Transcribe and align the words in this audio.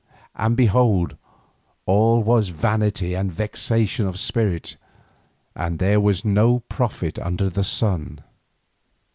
And 0.35 0.57
behold, 0.57 1.15
all 1.85 2.23
was 2.23 2.49
vanity 2.49 3.13
and 3.13 3.31
vexation 3.31 4.07
of 4.07 4.17
spirit, 4.19 4.77
and 5.55 5.77
there 5.77 5.99
was 5.99 6.25
no 6.25 6.61
profit 6.61 7.19
under 7.19 7.51
the 7.51 7.63
sun." 7.63 8.21